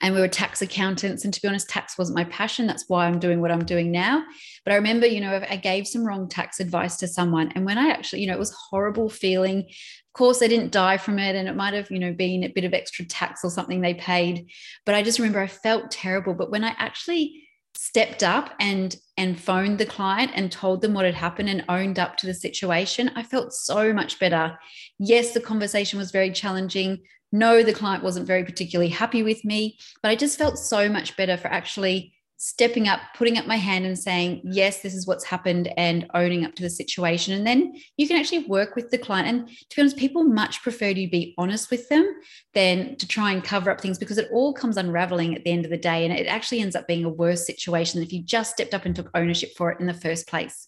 and 0.00 0.14
we 0.14 0.20
were 0.20 0.28
tax 0.28 0.62
accountants 0.62 1.24
and 1.24 1.34
to 1.34 1.42
be 1.42 1.48
honest 1.48 1.68
tax 1.68 1.98
wasn't 1.98 2.16
my 2.16 2.24
passion 2.24 2.66
that's 2.66 2.84
why 2.88 3.06
i'm 3.06 3.18
doing 3.18 3.40
what 3.40 3.50
i'm 3.50 3.64
doing 3.64 3.90
now 3.90 4.22
but 4.64 4.72
i 4.72 4.76
remember 4.76 5.06
you 5.06 5.20
know 5.20 5.42
i 5.48 5.56
gave 5.56 5.86
some 5.86 6.06
wrong 6.06 6.28
tax 6.28 6.60
advice 6.60 6.96
to 6.96 7.08
someone 7.08 7.52
and 7.54 7.64
when 7.64 7.78
i 7.78 7.88
actually 7.90 8.20
you 8.20 8.26
know 8.26 8.34
it 8.34 8.38
was 8.38 8.56
horrible 8.70 9.08
feeling 9.08 9.66
of 10.10 10.14
course, 10.14 10.40
they 10.40 10.48
didn't 10.48 10.72
die 10.72 10.96
from 10.96 11.20
it, 11.20 11.36
and 11.36 11.48
it 11.48 11.54
might 11.54 11.72
have, 11.72 11.88
you 11.88 12.00
know, 12.00 12.12
been 12.12 12.42
a 12.42 12.48
bit 12.48 12.64
of 12.64 12.74
extra 12.74 13.04
tax 13.04 13.44
or 13.44 13.50
something 13.50 13.80
they 13.80 13.94
paid. 13.94 14.50
But 14.84 14.96
I 14.96 15.04
just 15.04 15.20
remember 15.20 15.38
I 15.38 15.46
felt 15.46 15.92
terrible. 15.92 16.34
But 16.34 16.50
when 16.50 16.64
I 16.64 16.74
actually 16.78 17.44
stepped 17.76 18.24
up 18.24 18.52
and 18.58 18.96
and 19.16 19.40
phoned 19.40 19.78
the 19.78 19.86
client 19.86 20.32
and 20.34 20.50
told 20.50 20.82
them 20.82 20.94
what 20.94 21.04
had 21.04 21.14
happened 21.14 21.48
and 21.48 21.64
owned 21.68 22.00
up 22.00 22.16
to 22.16 22.26
the 22.26 22.34
situation, 22.34 23.12
I 23.14 23.22
felt 23.22 23.52
so 23.52 23.92
much 23.92 24.18
better. 24.18 24.58
Yes, 24.98 25.32
the 25.32 25.40
conversation 25.40 25.96
was 25.96 26.10
very 26.10 26.32
challenging. 26.32 27.02
No, 27.32 27.62
the 27.62 27.72
client 27.72 28.02
wasn't 28.02 28.26
very 28.26 28.44
particularly 28.44 28.90
happy 28.90 29.22
with 29.22 29.44
me, 29.44 29.78
but 30.02 30.10
I 30.10 30.16
just 30.16 30.38
felt 30.38 30.58
so 30.58 30.88
much 30.88 31.16
better 31.16 31.36
for 31.36 31.48
actually 31.48 32.14
stepping 32.42 32.88
up, 32.88 33.00
putting 33.14 33.36
up 33.36 33.46
my 33.46 33.56
hand 33.56 33.84
and 33.84 33.98
saying, 33.98 34.40
yes, 34.44 34.80
this 34.80 34.94
is 34.94 35.06
what's 35.06 35.24
happened 35.24 35.70
and 35.76 36.06
owning 36.14 36.42
up 36.42 36.54
to 36.54 36.62
the 36.62 36.70
situation. 36.70 37.34
And 37.34 37.46
then 37.46 37.74
you 37.98 38.08
can 38.08 38.16
actually 38.16 38.46
work 38.46 38.74
with 38.74 38.90
the 38.90 38.96
client. 38.96 39.28
And 39.28 39.48
to 39.48 39.76
be 39.76 39.82
honest, 39.82 39.98
people 39.98 40.24
much 40.24 40.62
prefer 40.62 40.94
to 40.94 40.94
be 40.94 41.34
honest 41.36 41.70
with 41.70 41.86
them 41.90 42.10
than 42.54 42.96
to 42.96 43.06
try 43.06 43.32
and 43.32 43.44
cover 43.44 43.70
up 43.70 43.78
things 43.78 43.98
because 43.98 44.16
it 44.16 44.30
all 44.32 44.54
comes 44.54 44.78
unraveling 44.78 45.34
at 45.36 45.44
the 45.44 45.50
end 45.50 45.66
of 45.66 45.70
the 45.70 45.76
day. 45.76 46.06
And 46.06 46.18
it 46.18 46.26
actually 46.28 46.60
ends 46.60 46.74
up 46.74 46.88
being 46.88 47.04
a 47.04 47.10
worse 47.10 47.46
situation 47.46 48.00
than 48.00 48.06
if 48.06 48.12
you 48.12 48.22
just 48.22 48.52
stepped 48.52 48.72
up 48.72 48.86
and 48.86 48.96
took 48.96 49.10
ownership 49.14 49.50
for 49.54 49.70
it 49.70 49.78
in 49.78 49.86
the 49.86 49.92
first 49.92 50.26
place. 50.26 50.66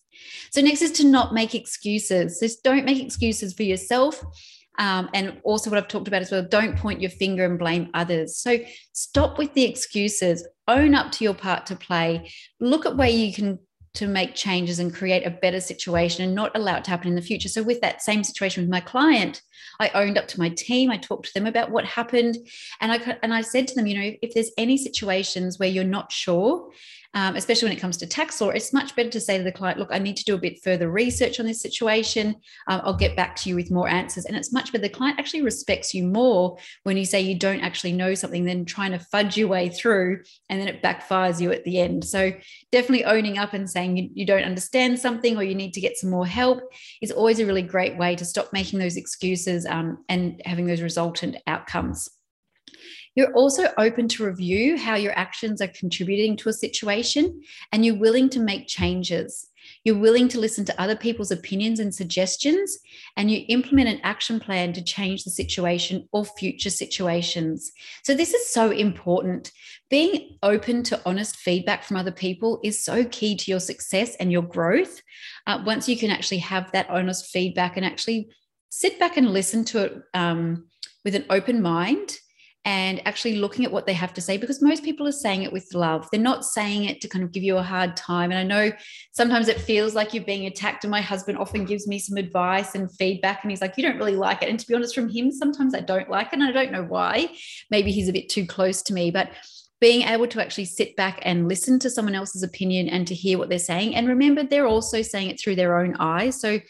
So, 0.51 0.61
next 0.61 0.83
is 0.83 0.93
to 0.93 1.07
not 1.07 1.33
make 1.33 1.55
excuses. 1.55 2.39
Just 2.39 2.63
don't 2.63 2.85
make 2.85 3.03
excuses 3.03 3.55
for 3.55 3.63
yourself 3.63 4.23
um, 4.79 5.11
and 5.13 5.41
also, 5.45 5.71
what 5.71 5.79
I've 5.79 5.89
talked 5.89 6.09
about 6.09 6.23
as 6.23 6.31
well 6.31 6.43
don't 6.43 6.77
point 6.77 7.01
your 7.01 7.11
finger 7.11 7.45
and 7.45 7.59
blame 7.59 7.91
others. 7.95 8.37
So, 8.37 8.59
stop 8.93 9.39
with 9.39 9.53
the 9.55 9.65
excuses, 9.65 10.47
own 10.67 10.95
up 10.95 11.13
to 11.13 11.25
your 11.25 11.35
part 11.35 11.67
to 11.67 11.77
play, 11.77 12.31
look 12.61 12.87
at 12.87 12.97
where 12.97 13.11
you 13.11 13.33
can 13.33 13.59
to 13.95 14.07
make 14.07 14.35
changes 14.35 14.79
and 14.79 14.95
create 14.95 15.27
a 15.27 15.31
better 15.31 15.61
situation 15.61 16.25
and 16.25 16.35
not 16.35 16.53
allow 16.55 16.77
it 16.77 16.85
to 16.85 16.91
happen 16.91 17.09
in 17.09 17.15
the 17.15 17.23
future. 17.23 17.49
So, 17.49 17.63
with 17.63 17.81
that 17.83 18.03
same 18.03 18.25
situation 18.25 18.63
with 18.63 18.71
my 18.71 18.81
client, 18.81 19.43
I 19.81 19.91
owned 19.95 20.19
up 20.19 20.29
to 20.29 20.39
my 20.39 20.49
team. 20.49 20.91
I 20.91 20.97
talked 20.97 21.27
to 21.27 21.35
them 21.35 21.47
about 21.47 21.71
what 21.71 21.85
happened, 21.85 22.39
and 22.81 22.93
I 22.93 23.19
and 23.23 23.35
I 23.35 23.43
said 23.43 23.69
to 23.69 23.75
them, 23.75 23.87
you 23.87 23.99
know, 23.99 24.07
if, 24.07 24.19
if 24.23 24.35
there's 24.35 24.51
any 24.57 24.79
situations 24.79 25.59
where 25.59 25.69
you're 25.69 25.85
not 25.85 26.11
sure 26.11 26.71
um, 27.15 27.37
especially 27.37 27.67
when 27.69 27.77
it 27.77 27.81
comes 27.81 27.99
to 27.99 28.07
tax 28.07 28.41
law, 28.41 28.49
it's 28.49 28.73
much 28.73 28.97
better 28.97 29.11
to 29.11 29.21
say 29.21 29.37
to 29.37 29.45
the 29.45 29.53
client, 29.53 29.79
look, 29.79 29.91
I 29.93 29.99
need 29.99 30.17
to 30.17 30.25
do 30.25 30.35
a 30.35 30.39
bit 30.39 30.63
further 30.63 30.91
research 30.91 31.39
on 31.39 31.47
this 31.47 31.61
situation. 31.61 32.37
Um, 32.69 32.81
I'll 32.85 32.97
get 32.97 33.17
back 33.17 33.37
to 33.37 33.51
you 33.51 33.55
with 33.55 33.71
more 33.71 33.89
answers. 33.89 34.25
And 34.25 34.35
it's 34.35 34.53
much 34.53 34.73
better. 34.73 34.83
The 34.83 34.89
client 34.89 35.19
actually 35.19 35.43
respects 35.43 35.93
you 35.93 36.05
more 36.05 36.57
when 36.85 36.97
you 36.97 37.05
say 37.05 37.21
you 37.21 37.39
don't 37.39 37.61
actually 37.61 37.93
know 37.93 38.15
something 38.15 38.45
than 38.45 38.65
trying 38.65 38.93
to 38.93 38.99
fudge 38.99 39.37
your 39.37 39.49
way 39.49 39.69
through 39.69 40.23
and 40.49 40.59
then 40.59 40.69
it 40.69 40.83
backfires 40.83 41.41
you 41.41 41.53
at 41.53 41.65
the 41.65 41.81
end. 41.81 42.05
So 42.05 42.33
definitely 42.71 43.05
owning 43.05 43.37
up 43.37 43.53
and 43.53 43.69
saying 43.69 43.82
you, 43.85 44.11
you 44.15 44.27
don't 44.27 44.45
understand 44.45 44.99
something 44.99 45.37
or 45.37 45.43
you 45.43 45.55
need 45.55 45.75
to 45.75 45.81
get 45.81 45.97
some 45.97 46.11
more 46.11 46.27
help 46.27 46.61
is 47.01 47.13
always 47.13 47.41
a 47.41 47.47
really 47.47 47.63
great 47.63 47.97
way 47.97 48.17
to 48.17 48.25
stop 48.25 48.53
making 48.53 48.79
those 48.79 48.97
excuses 48.97 49.67
um, 49.67 50.05
and 50.09 50.41
having 50.45 50.67
those 50.67 50.83
resultant 50.83 51.37
outcomes. 51.47 52.09
You're 53.15 53.33
also 53.35 53.69
open 53.77 54.09
to 54.09 54.25
review 54.25 54.79
how 54.79 54.95
your 54.95 55.17
actions 55.19 55.61
are 55.61 55.69
contributing 55.69 56.37
to 56.39 56.49
a 56.49 56.53
situation 56.53 57.43
and 57.71 57.85
you're 57.85 57.99
willing 57.99 58.31
to 58.31 58.41
make 58.41 58.67
changes. 58.67 59.49
You're 59.85 59.99
willing 59.99 60.29
to 60.29 60.41
listen 60.41 60.65
to 60.67 60.81
other 60.81 60.97
people's 60.97 61.31
opinions 61.31 61.81
and 61.81 61.95
suggestions, 61.95 62.79
and 63.17 63.31
you 63.31 63.45
implement 63.49 63.89
an 63.89 64.01
action 64.03 64.41
plan 64.41 64.73
to 64.75 64.85
change 64.85 65.25
the 65.25 65.31
situation 65.31 66.09
or 66.13 66.25
future 66.25 66.71
situations. 66.71 67.73
So, 68.03 68.15
this 68.15 68.35
is 68.35 68.49
so 68.49 68.71
important. 68.71 69.53
Being 69.91 70.39
open 70.43 70.83
to 70.85 71.01
honest 71.05 71.37
feedback 71.37 71.85
from 71.85 71.97
other 71.97 72.13
people 72.13 72.61
is 72.65 72.83
so 72.83 73.05
key 73.05 73.37
to 73.37 73.51
your 73.51 73.61
success 73.61 74.17
and 74.17 74.33
your 74.33 74.43
growth. 74.43 75.03
Uh, 75.47 75.63
once 75.67 75.89
you 75.89 75.99
can 75.99 76.11
actually 76.11 76.39
have 76.39 76.73
that 76.73 76.89
honest 76.89 77.27
feedback 77.27 77.77
and 77.77 77.85
actually 77.85 78.31
sit 78.71 78.99
back 78.99 79.17
and 79.17 79.33
listen 79.33 79.65
to 79.67 79.85
it 79.85 80.03
um, 80.15 80.67
with 81.05 81.15
an 81.15 81.27
open 81.29 81.61
mind 81.61 82.17
and 82.65 83.05
actually 83.07 83.37
looking 83.37 83.65
at 83.65 83.73
what 83.73 83.87
they 83.87 83.93
have 83.93 84.15
to 84.15 84.21
say 84.21 84.37
because 84.37 84.63
most 84.63 84.85
people 84.85 85.07
are 85.09 85.13
saying 85.13 85.43
it 85.43 85.53
with 85.53 85.75
love. 85.75 86.09
They're 86.11 86.21
not 86.21 86.45
saying 86.45 86.85
it 86.85 87.01
to 87.01 87.09
kind 87.09 87.25
of 87.25 87.33
give 87.33 87.43
you 87.43 87.57
a 87.57 87.63
hard 87.63 87.97
time. 87.97 88.31
And 88.31 88.39
I 88.39 88.45
know 88.45 88.73
sometimes 89.11 89.49
it 89.49 89.61
feels 89.61 89.95
like 89.97 90.15
you're 90.15 90.23
being 90.23 90.47
attacked. 90.47 90.85
And 90.85 90.91
my 90.91 91.01
husband 91.01 91.39
often 91.39 91.65
gives 91.65 91.89
me 91.89 91.99
some 91.99 92.17
advice 92.17 92.77
and 92.77 92.95
feedback. 92.97 93.43
And 93.43 93.51
he's 93.51 93.61
like, 93.61 93.77
You 93.77 93.83
don't 93.83 93.99
really 93.99 94.17
like 94.17 94.43
it. 94.43 94.49
And 94.49 94.61
to 94.61 94.67
be 94.67 94.75
honest, 94.75 94.95
from 94.95 95.09
him, 95.09 95.33
sometimes 95.33 95.75
I 95.75 95.81
don't 95.81 96.09
like 96.09 96.29
it. 96.29 96.35
And 96.35 96.45
I 96.45 96.53
don't 96.53 96.73
know 96.73 96.85
why. 96.85 97.31
Maybe 97.71 97.91
he's 97.91 98.09
a 98.09 98.13
bit 98.13 98.29
too 98.29 98.47
close 98.47 98.81
to 98.83 98.95
me. 98.95 99.11
But 99.11 99.31
being 99.81 100.03
able 100.03 100.29
to 100.29 100.41
actually 100.41 100.67
sit 100.67 100.95
back 100.95 101.19
and 101.23 101.49
listen 101.49 101.81
to 101.81 101.91
someone 101.91 102.15
else's 102.15 102.45
opinion 102.45 102.89
and 102.89 103.09
to 103.09 103.15
hear 103.15 103.39
what 103.39 103.49
they're 103.49 103.59
saying. 103.59 103.97
And 103.97 104.07
remember, 104.07 104.45
they're 104.45 104.69
also 104.69 105.03
saying 105.03 105.31
it 105.31 105.41
through 105.41 105.57
their 105.57 105.81
own 105.81 105.97
eyes. 105.99 106.41
So 106.41 106.61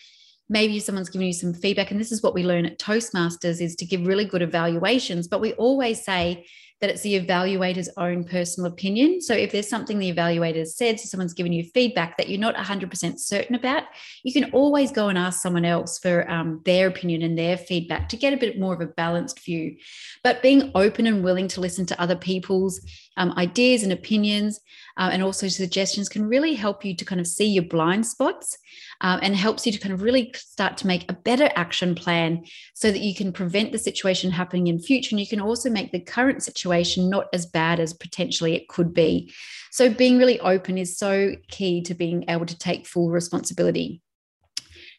maybe 0.52 0.78
someone's 0.78 1.08
giving 1.08 1.26
you 1.26 1.32
some 1.32 1.54
feedback 1.54 1.90
and 1.90 1.98
this 1.98 2.12
is 2.12 2.22
what 2.22 2.34
we 2.34 2.44
learn 2.44 2.66
at 2.66 2.78
toastmasters 2.78 3.60
is 3.60 3.74
to 3.74 3.86
give 3.86 4.06
really 4.06 4.24
good 4.24 4.42
evaluations 4.42 5.26
but 5.26 5.40
we 5.40 5.54
always 5.54 6.04
say 6.04 6.44
that 6.82 6.90
it's 6.90 7.02
the 7.02 7.18
evaluator's 7.18 7.88
own 7.96 8.24
personal 8.24 8.70
opinion. 8.70 9.20
So 9.20 9.34
if 9.34 9.52
there's 9.52 9.68
something 9.68 10.00
the 10.00 10.12
evaluator 10.12 10.66
said, 10.66 10.98
so 10.98 11.06
someone's 11.06 11.32
given 11.32 11.52
you 11.52 11.62
feedback 11.62 12.16
that 12.16 12.28
you're 12.28 12.40
not 12.40 12.56
100% 12.56 13.20
certain 13.20 13.54
about, 13.54 13.84
you 14.24 14.32
can 14.32 14.50
always 14.50 14.90
go 14.90 15.08
and 15.08 15.16
ask 15.16 15.40
someone 15.40 15.64
else 15.64 16.00
for 16.00 16.28
um, 16.28 16.60
their 16.64 16.88
opinion 16.88 17.22
and 17.22 17.38
their 17.38 17.56
feedback 17.56 18.08
to 18.08 18.16
get 18.16 18.34
a 18.34 18.36
bit 18.36 18.58
more 18.58 18.74
of 18.74 18.80
a 18.80 18.86
balanced 18.86 19.44
view. 19.44 19.76
But 20.24 20.42
being 20.42 20.72
open 20.74 21.06
and 21.06 21.22
willing 21.22 21.46
to 21.48 21.60
listen 21.60 21.86
to 21.86 22.00
other 22.00 22.16
people's 22.16 22.80
um, 23.16 23.32
ideas 23.36 23.82
and 23.82 23.92
opinions 23.92 24.60
uh, 24.96 25.10
and 25.12 25.22
also 25.22 25.48
suggestions 25.48 26.08
can 26.08 26.26
really 26.26 26.54
help 26.54 26.84
you 26.84 26.94
to 26.96 27.04
kind 27.04 27.20
of 27.20 27.26
see 27.26 27.46
your 27.46 27.64
blind 27.64 28.06
spots 28.06 28.58
um, 29.00 29.20
and 29.22 29.36
helps 29.36 29.66
you 29.66 29.72
to 29.72 29.78
kind 29.78 29.92
of 29.92 30.02
really 30.02 30.32
start 30.36 30.76
to 30.78 30.86
make 30.86 31.10
a 31.10 31.14
better 31.14 31.50
action 31.56 31.94
plan 31.94 32.44
so 32.74 32.90
that 32.90 33.00
you 33.00 33.14
can 33.14 33.32
prevent 33.32 33.72
the 33.72 33.78
situation 33.78 34.30
happening 34.30 34.68
in 34.68 34.78
future. 34.78 35.14
And 35.14 35.20
you 35.20 35.26
can 35.26 35.40
also 35.40 35.68
make 35.70 35.92
the 35.92 36.00
current 36.00 36.42
situation 36.42 37.10
not 37.10 37.26
as 37.32 37.46
bad 37.46 37.80
as 37.80 37.92
potentially 37.92 38.54
it 38.54 38.68
could 38.68 38.94
be. 38.94 39.32
So 39.70 39.88
being 39.88 40.18
really 40.18 40.38
open 40.40 40.78
is 40.78 40.96
so 40.96 41.32
key 41.48 41.82
to 41.82 41.94
being 41.94 42.24
able 42.28 42.46
to 42.46 42.58
take 42.58 42.86
full 42.86 43.10
responsibility. 43.10 44.00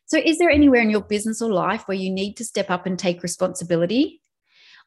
So 0.06 0.18
is 0.24 0.38
there 0.38 0.50
anywhere 0.50 0.82
in 0.82 0.90
your 0.90 1.02
business 1.02 1.42
or 1.42 1.52
life 1.52 1.84
where 1.88 1.98
you 1.98 2.12
need 2.12 2.36
to 2.38 2.46
step 2.46 2.70
up 2.70 2.86
and 2.86 3.00
take 3.00 3.24
responsibility 3.24 4.22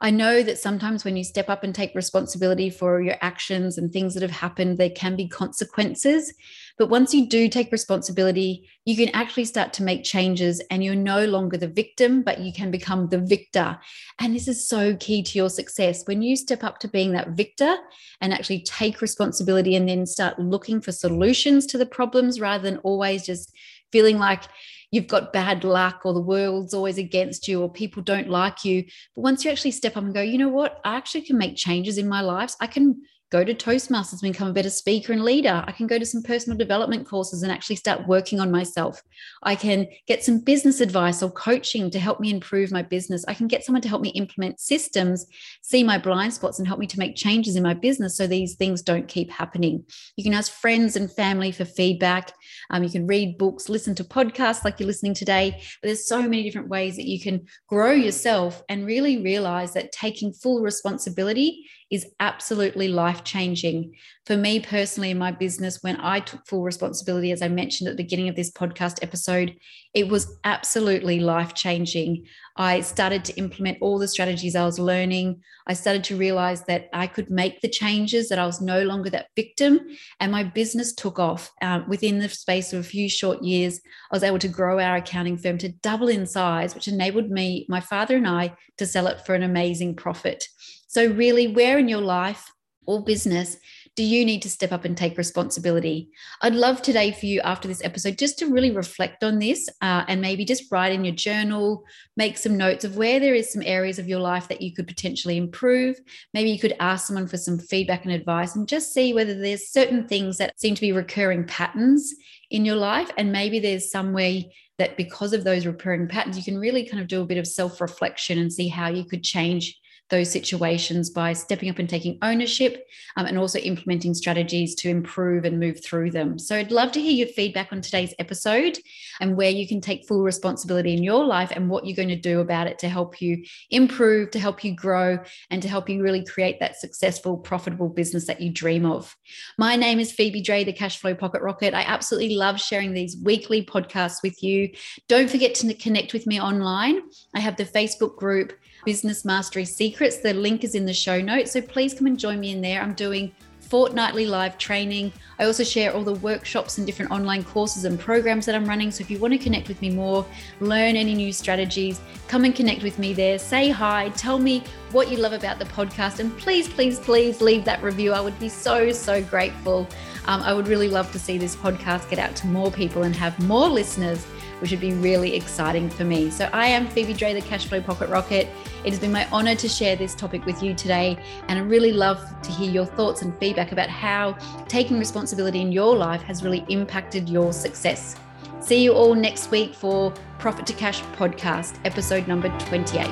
I 0.00 0.11
know 0.11 0.43
that 0.43 0.59
sometimes 0.59 1.05
when 1.05 1.17
you 1.17 1.25
step 1.25 1.49
up 1.49 1.65
and 1.65 1.75
take 1.75 1.95
responsibility 1.95 2.69
for 2.69 3.00
your 3.00 3.17
actions 3.23 3.79
and 3.79 3.91
things 3.91 4.12
that 4.12 4.23
have 4.23 4.31
happened, 4.31 4.76
there 4.76 4.91
can 4.91 5.17
be 5.17 5.26
consequences. 5.26 6.35
But 6.76 6.91
once 6.91 7.15
you 7.15 7.26
do 7.26 7.49
take 7.49 7.73
responsibility, 7.73 8.69
you 8.85 8.95
can 8.95 9.09
actually 9.15 9.47
start 9.47 9.73
to 9.75 9.83
make 9.83 10.05
changes 10.05 10.61
and 10.71 10.85
you're 10.85 10.95
no 10.95 11.25
longer 11.25 11.57
the 11.57 11.69
victim, 11.69 12.23
but 12.23 12.41
you 12.41 12.53
can 12.53 12.71
become 12.71 13.09
the 13.09 13.21
victor. 13.21 13.79
And 14.19 14.35
this 14.35 14.49
is 14.49 14.69
so 14.69 14.95
key 14.97 15.23
to 15.23 15.38
your 15.38 15.49
success. 15.49 16.07
When 16.07 16.21
you 16.21 16.37
step 16.37 16.62
up 16.62 16.79
to 16.81 16.88
being 16.88 17.12
that 17.12 17.31
victor 17.31 17.76
and 18.21 18.35
actually 18.35 18.65
take 18.65 19.00
responsibility 19.00 19.76
and 19.76 19.88
then 19.88 20.05
start 20.05 20.38
looking 20.38 20.83
for 20.83 20.93
solutions 20.93 21.65
to 21.67 21.79
the 21.79 21.87
problems 21.87 22.38
rather 22.38 22.62
than 22.62 22.79
always 22.79 23.25
just 23.25 23.57
feeling 23.93 24.19
like 24.19 24.43
you've 24.90 25.07
got 25.07 25.33
bad 25.33 25.64
luck 25.64 26.02
or 26.05 26.12
the 26.12 26.21
world's 26.21 26.75
always 26.75 26.99
against 26.99 27.49
you 27.49 27.61
or 27.62 27.71
people 27.71 28.02
don't 28.02 28.28
like 28.28 28.64
you. 28.64 28.85
But 29.14 29.23
once 29.23 29.45
you 29.45 29.50
actually 29.50 29.73
step 29.73 29.97
up 29.97 30.05
and 30.05 30.14
go, 30.14 30.23
you 30.23 30.38
know 30.38 30.49
what, 30.49 30.81
I 30.85 30.97
actually 30.97 31.23
can 31.23 31.38
make 31.38 31.57
changes 31.57 31.99
in 31.99 32.09
my 32.09 32.21
lives. 32.21 32.57
I 32.61 32.66
can 32.66 33.02
go 33.37 33.45
to 33.45 33.55
Toastmasters 33.55 34.23
and 34.23 34.33
become 34.33 34.49
a 34.49 34.52
better 34.52 34.71
speaker 34.71 35.12
and 35.12 35.23
leader. 35.23 35.62
I 35.66 35.73
can 35.73 35.87
go 35.87 35.99
to 35.99 36.07
some 36.07 36.23
personal 36.23 36.57
development 36.57 37.07
courses 37.07 37.43
and 37.43 37.52
actually 37.52 37.76
start 37.76 38.07
working 38.07 38.40
on 38.40 38.50
myself. 38.50 39.02
I 39.43 39.55
can 39.55 39.87
get 40.07 40.25
some 40.25 40.38
business 40.40 40.81
advice 40.81 41.23
or 41.23 41.31
coaching 41.31 41.90
to 41.90 41.99
help 41.99 42.19
me 42.19 42.31
improve 42.31 42.73
my 42.73 42.83
business. 42.83 43.26
I 43.28 43.35
can 43.35 43.47
get 43.47 43.62
someone 43.62 43.83
to 43.83 43.90
help 43.90 44.00
me 44.00 44.09
implement 44.11 44.59
systems, 44.59 45.26
see 45.61 45.85
my 45.85 45.99
blind 45.99 46.33
spots, 46.33 46.59
and 46.59 46.66
help 46.66 46.81
me 46.81 46.87
to 46.87 46.99
make 46.99 47.14
changes 47.14 47.57
in 47.57 47.62
my 47.62 47.75
business 47.75 48.16
so 48.16 48.26
these 48.26 48.55
things 48.55 48.81
don't 48.81 49.07
keep 49.07 49.31
happening. 49.31 49.85
You 50.16 50.25
can 50.25 50.33
ask 50.33 50.50
friends 50.50 50.97
and 50.97 51.12
family 51.12 51.52
for 51.52 51.66
feedback. 51.66 52.33
Um, 52.71 52.85
you 52.85 52.90
can 52.90 53.07
read 53.07 53.37
books, 53.37 53.69
listen 53.69 53.95
to 53.97 54.05
podcasts 54.05 54.64
like 54.64 54.81
you're 54.81 54.87
listening 54.87 55.14
today. 55.14 55.50
But 55.83 55.88
there's 55.88 56.09
so 56.09 56.23
many 56.23 56.43
different 56.43 56.69
ways 56.69 56.97
that 56.97 57.07
you 57.07 57.21
can 57.21 57.47
grow 57.66 57.93
yourself 57.93 58.62
and 58.71 58.87
really 58.87 59.23
realize 59.23 59.75
that 59.75 59.93
taking 59.93 60.33
full 60.33 60.62
responsibility 60.62 61.66
is 61.90 62.07
absolutely 62.19 62.88
life 62.88 63.23
changing. 63.23 63.95
For 64.26 64.37
me 64.37 64.61
personally, 64.61 65.11
in 65.11 65.19
my 65.19 65.31
business, 65.31 65.83
when 65.83 65.97
I 65.97 66.21
took 66.21 66.47
full 66.47 66.62
responsibility, 66.62 67.31
as 67.31 67.43
I 67.43 67.49
mentioned 67.49 67.88
at 67.88 67.97
the 67.97 68.02
beginning 68.02 68.28
of 68.28 68.37
this 68.37 68.50
podcast 68.50 68.99
episode, 69.02 69.57
it 69.95 70.09
was 70.09 70.37
absolutely 70.45 71.21
life 71.21 71.55
changing. 71.55 72.26
I 72.57 72.81
started 72.81 73.25
to 73.27 73.37
implement 73.37 73.79
all 73.81 73.99
the 73.99 74.09
strategies 74.09 74.57
I 74.57 74.65
was 74.65 74.79
learning. 74.79 75.43
I 75.67 75.75
started 75.75 76.05
to 76.05 76.17
realize 76.17 76.63
that 76.65 76.89
I 76.93 77.07
could 77.07 77.31
make 77.31 77.61
the 77.61 77.69
changes, 77.69 78.29
that 78.29 78.39
I 78.39 78.47
was 78.47 78.61
no 78.61 78.83
longer 78.83 79.11
that 79.11 79.29
victim, 79.37 79.81
and 80.21 80.33
my 80.33 80.43
business 80.43 80.95
took 80.95 81.19
off. 81.19 81.53
Uh, 81.61 81.81
within 81.87 82.19
the 82.19 82.29
space 82.29 82.73
of 82.73 82.81
a 82.81 82.89
few 82.89 83.09
short 83.09 83.43
years, 83.43 83.81
I 84.11 84.17
was 84.17 84.23
able 84.23 84.39
to 84.39 84.49
grow 84.49 84.81
our 84.81 84.97
accounting 84.97 85.37
firm 85.37 85.59
to 85.59 85.69
double 85.69 86.09
in 86.09 86.27
size, 86.27 86.75
which 86.75 86.89
enabled 86.89 87.31
me, 87.31 87.67
my 87.69 87.81
father, 87.81 88.17
and 88.17 88.27
I 88.27 88.57
to 88.79 88.87
sell 88.87 89.07
it 89.07 89.25
for 89.27 89.35
an 89.35 89.43
amazing 89.43 89.97
profit. 89.97 90.49
So, 90.89 91.07
really, 91.07 91.49
where 91.49 91.79
in 91.79 91.89
your 91.89 92.01
life 92.01 92.51
or 92.87 93.05
business 93.05 93.57
do 93.97 94.03
you 94.03 94.26
need 94.26 94.43
to 94.43 94.50
step 94.50 94.73
up 94.73 94.85
and 94.85 94.95
take 94.95 95.17
responsibility? 95.17 96.11
I'd 96.43 96.55
love 96.55 96.83
today 96.83 97.12
for 97.12 97.25
you 97.25 97.41
after 97.41 97.67
this 97.67 97.83
episode 97.83 98.19
just 98.19 98.38
to 98.38 98.47
really 98.47 98.71
reflect 98.71 99.25
on 99.25 99.38
this 99.38 99.71
uh, 99.81 100.05
and 100.07 100.21
maybe 100.21 100.45
just 100.45 100.71
write 100.71 100.93
in 100.93 101.03
your 101.03 101.15
journal, 101.15 101.83
make 102.15 102.37
some 102.37 102.59
notes 102.59 102.85
of 102.85 102.99
where 102.99 103.19
there 103.19 103.35
is 103.35 103.50
some 103.50 103.62
areas 103.65 103.99
of 103.99 104.07
your 104.07 104.21
life 104.21 104.49
that 104.49 104.61
you 104.61 104.75
could 104.75 104.87
potentially 104.87 105.38
improve. 105.38 105.99
Maybe 106.35 106.50
you 106.50 106.59
could 106.59 106.76
ask 106.79 107.07
someone 107.07 107.26
for 107.26 107.38
some 107.38 107.59
feedback 107.59 108.05
and 108.05 108.12
advice 108.12 108.55
and 108.55 108.69
just 108.69 108.93
see 108.93 109.15
whether 109.15 109.35
there's 109.35 109.73
certain 109.73 110.07
things 110.07 110.37
that 110.37 110.61
seem 110.61 110.75
to 110.75 110.81
be 110.83 110.93
recurring 110.93 111.45
patterns 111.45 112.15
in 112.50 112.67
your 112.67 112.76
life. 112.76 113.11
And 113.17 113.33
maybe 113.33 113.61
there's 113.61 113.91
some 113.91 114.12
way 114.12 114.55
that 114.76 114.99
because 114.99 115.33
of 115.33 115.43
those 115.43 115.65
recurring 115.65 116.07
patterns, 116.07 116.37
you 116.37 116.45
can 116.45 116.59
really 116.59 116.85
kind 116.85 117.00
of 117.00 117.09
do 117.09 117.23
a 117.23 117.26
bit 117.26 117.38
of 117.38 117.47
self 117.47 117.81
reflection 117.81 118.38
and 118.38 118.53
see 118.53 118.69
how 118.69 118.88
you 118.88 119.07
could 119.07 119.23
change 119.25 119.81
those 120.09 120.31
situations 120.31 121.11
by 121.11 121.33
stepping 121.33 121.69
up 121.69 121.79
and 121.79 121.89
taking 121.89 122.19
ownership 122.23 122.87
um, 123.17 123.27
and 123.27 123.39
also 123.39 123.59
implementing 123.59 124.15
strategies 124.15 124.75
to 124.77 124.89
improve 124.89 125.45
and 125.45 125.59
move 125.59 125.83
through 125.85 126.11
them. 126.11 126.39
So 126.39 126.57
I'd 126.57 126.71
love 126.71 126.93
to 126.93 127.01
hear 127.01 127.13
your 127.13 127.27
feedback 127.29 127.73
on 127.73 127.81
today's 127.81 128.15
episode 128.19 128.79
and 129.21 129.37
where 129.37 129.51
you 129.51 129.67
can 129.67 129.81
take 129.81 130.07
full 130.07 130.23
responsibility 130.23 130.93
in 130.95 131.03
your 131.03 131.25
life 131.25 131.51
and 131.51 131.69
what 131.69 131.87
you're 131.87 131.97
going 131.97 132.09
to 132.09 132.17
do 132.17 132.41
about 132.41 132.67
it 132.67 132.79
to 132.81 132.89
help 132.89 133.21
you 133.21 133.45
improve, 133.71 134.31
to 134.31 134.39
help 134.39 134.63
you 134.63 134.75
grow, 134.75 135.19
and 135.51 135.61
to 135.63 135.69
help 135.69 135.89
you 135.89 136.03
really 136.03 136.25
create 136.25 136.61
that 136.61 136.77
successful, 136.77 137.37
profitable 137.37 137.89
business 137.89 138.27
that 138.27 138.41
you 138.41 138.53
dream 138.53 138.87
of. 138.87 139.17
My 139.59 139.75
name 139.75 139.99
is 139.99 140.13
Phoebe 140.13 140.43
Dre, 140.43 140.63
the 140.63 140.73
Cashflow 140.73 141.19
Pocket 141.19 141.43
Rocket. 141.43 141.75
I 141.75 141.83
absolutely 141.83 142.37
love 142.37 142.61
sharing 142.61 142.93
these 142.93 143.17
weekly 143.23 143.65
podcasts 143.65 144.23
with 144.23 144.43
you. 144.43 144.71
Don't 145.09 145.31
forget 145.31 145.55
to 145.57 145.75
connect 145.75 146.13
with 146.13 146.27
me 146.27 146.41
online. 146.41 147.01
I 147.35 147.41
have 147.41 147.57
the 147.57 147.65
Facebook 147.65 148.17
group 148.17 148.53
Business 148.87 149.25
Mastery 149.25 149.66
Secrets. 149.66 150.19
The 150.19 150.33
link 150.33 150.64
is 150.64 150.75
in 150.75 150.87
the 150.87 150.95
show 150.95 151.21
notes. 151.21 151.52
So 151.52 151.61
please 151.61 151.93
come 151.93 152.07
and 152.07 152.19
join 152.19 152.40
me 152.40 152.52
in 152.52 152.62
there. 152.62 152.81
I'm 152.81 152.95
doing 152.95 153.33
fortnightly 153.59 154.26
live 154.26 154.57
training. 154.59 155.12
I 155.40 155.45
also 155.45 155.64
share 155.64 155.93
all 155.93 156.05
the 156.05 156.14
workshops 156.14 156.78
and 156.78 156.87
different 156.87 157.11
online 157.11 157.43
courses 157.43 157.85
and 157.85 157.99
programs 157.99 158.47
that 158.47 158.55
I'm 158.55 158.64
running. 158.64 158.90
So 158.93 159.02
if 159.02 159.11
you 159.11 159.19
want 159.19 159.33
to 159.33 159.38
connect 159.38 159.66
with 159.66 159.83
me 159.83 159.90
more, 159.90 160.25
learn 160.61 160.95
any 160.97 161.14
new 161.14 161.33
strategies, 161.33 162.00
come 162.28 162.45
and 162.45 162.55
connect 162.55 162.85
with 162.85 162.99
me 162.99 163.12
there. 163.12 163.38
Say 163.38 163.71
hi, 163.71 164.11
tell 164.11 164.38
me 164.38 164.62
what 164.93 165.11
you 165.11 165.19
love 165.19 165.33
about 165.33 165.59
the 165.59 165.64
podcast, 165.64 166.21
and 166.21 166.37
please, 166.38 166.69
please, 166.69 167.00
please 167.00 167.40
leave 167.40 167.64
that 167.64 167.83
review. 167.83 168.12
I 168.12 168.21
would 168.21 168.38
be 168.38 168.49
so, 168.49 168.93
so 168.93 169.21
grateful. 169.21 169.88
Um, 170.26 170.43
I 170.43 170.55
would 170.55 170.69
really 170.69 170.88
love 170.88 171.11
to 171.12 171.19
see 171.19 171.37
this 171.37 171.57
podcast 171.57 172.09
get 172.09 172.21
out 172.21 172.37
to 172.37 172.47
more 172.47 172.71
people 172.71 173.02
and 173.02 173.14
have 173.16 173.38
more 173.47 173.69
listeners 173.69 174.25
which 174.61 174.71
would 174.71 174.81
be 174.81 174.95
really 174.95 175.35
exciting 175.35 175.89
for 175.91 176.05
me. 176.05 176.31
So 176.31 176.49
I 176.53 176.67
am 176.67 176.89
Phoebe 176.89 177.13
Dre, 177.13 177.35
the 177.35 177.43
Cashflow 177.43 177.85
Pocket 177.85 178.09
Rocket. 178.09 178.49
It 178.85 178.91
has 178.91 178.99
been 178.99 179.13
my 179.13 179.29
honor 179.31 179.55
to 179.55 179.69
share 179.69 179.97
this 179.97 180.15
topic 180.15 180.47
with 180.47 180.63
you 180.63 180.75
today. 180.75 181.19
And 181.49 181.59
I 181.59 181.63
really 181.63 181.93
love 181.93 182.25
to 182.43 182.51
hear 182.51 182.71
your 182.71 182.87
thoughts 182.87 183.23
and 183.23 183.37
feedback 183.39 183.73
about 183.73 183.89
how 183.89 184.33
taking 184.69 184.99
responsibility 184.99 185.61
in 185.61 185.73
your 185.73 185.97
life 185.97 186.23
has 186.23 186.43
really 186.43 186.65
impacted 186.69 187.29
your 187.29 187.53
success. 187.53 188.17
See 188.61 188.83
you 188.83 188.95
all 188.95 189.15
next 189.15 189.51
week 189.51 189.75
for 189.75 190.13
Profit 190.39 190.67
to 190.67 190.73
Cash 190.73 191.03
podcast, 191.17 191.79
episode 191.85 192.27
number 192.27 192.49
28. 192.59 193.07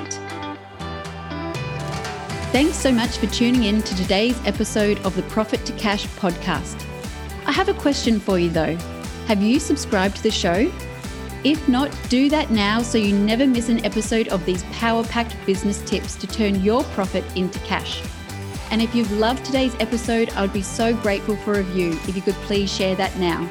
Thanks 2.51 2.75
so 2.77 2.91
much 2.91 3.17
for 3.17 3.27
tuning 3.27 3.63
in 3.63 3.81
to 3.81 3.95
today's 3.95 4.39
episode 4.45 4.97
of 5.05 5.15
the 5.15 5.23
Profit 5.23 5.65
to 5.65 5.73
Cash 5.73 6.07
podcast. 6.07 6.85
I 7.45 7.51
have 7.51 7.69
a 7.69 7.73
question 7.73 8.19
for 8.19 8.39
you 8.39 8.49
though. 8.49 8.75
Have 9.27 9.41
you 9.41 9.59
subscribed 9.59 10.17
to 10.17 10.23
the 10.23 10.31
show? 10.31 10.71
If 11.45 11.69
not, 11.69 11.95
do 12.09 12.27
that 12.29 12.49
now 12.49 12.81
so 12.81 12.97
you 12.97 13.15
never 13.15 13.45
miss 13.45 13.69
an 13.69 13.85
episode 13.85 14.29
of 14.29 14.43
these 14.47 14.63
power 14.71 15.03
packed 15.03 15.37
business 15.45 15.79
tips 15.87 16.15
to 16.15 16.25
turn 16.25 16.63
your 16.63 16.83
profit 16.85 17.23
into 17.35 17.59
cash. 17.59 18.01
And 18.71 18.81
if 18.81 18.95
you've 18.95 19.11
loved 19.11 19.45
today's 19.45 19.75
episode, 19.79 20.31
I 20.31 20.41
would 20.41 20.53
be 20.53 20.63
so 20.63 20.95
grateful 20.95 21.35
for 21.37 21.53
a 21.53 21.57
review 21.57 21.91
if 22.07 22.15
you 22.15 22.23
could 22.23 22.33
please 22.47 22.73
share 22.73 22.95
that 22.95 23.15
now. 23.17 23.47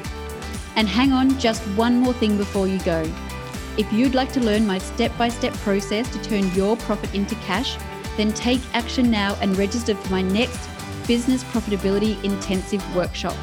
And 0.75 0.89
hang 0.89 1.13
on, 1.13 1.39
just 1.39 1.61
one 1.77 1.95
more 1.95 2.11
thing 2.11 2.35
before 2.35 2.67
you 2.67 2.79
go. 2.79 3.09
If 3.77 3.93
you'd 3.93 4.13
like 4.13 4.33
to 4.33 4.41
learn 4.41 4.67
my 4.67 4.77
step 4.77 5.17
by 5.17 5.29
step 5.29 5.53
process 5.53 6.09
to 6.11 6.21
turn 6.21 6.51
your 6.51 6.75
profit 6.75 7.15
into 7.15 7.35
cash, 7.35 7.77
then 8.17 8.33
take 8.33 8.59
action 8.73 9.09
now 9.09 9.37
and 9.39 9.57
register 9.57 9.95
for 9.95 10.11
my 10.11 10.21
next 10.21 10.69
Business 11.07 11.45
Profitability 11.45 12.21
Intensive 12.25 12.83
Workshop. 12.93 13.37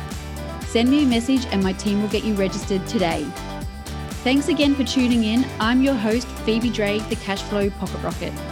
Send 0.67 0.91
me 0.91 1.05
a 1.05 1.07
message 1.07 1.47
and 1.47 1.63
my 1.63 1.73
team 1.73 2.03
will 2.03 2.11
get 2.11 2.23
you 2.23 2.35
registered 2.35 2.87
today. 2.87 3.27
Thanks 4.23 4.47
again 4.47 4.77
for 4.77 4.85
tuning 4.85 5.25
in. 5.25 5.45
I'm 5.59 5.83
your 5.83 5.95
host, 5.95 6.29
Phoebe 6.45 6.71
Dre, 6.71 7.01
the 7.01 7.17
Cashflow 7.17 7.77
Pocket 7.81 8.01
Rocket. 8.05 8.52